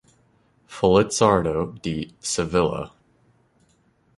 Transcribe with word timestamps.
Felizardo 0.67 1.79
D. 1.79 2.15
Sevilla. 2.21 2.91